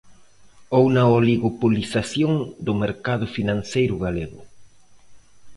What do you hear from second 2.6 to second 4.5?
do mercado financeiro galego.